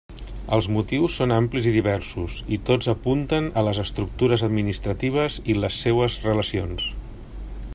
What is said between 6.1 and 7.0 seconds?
relacions.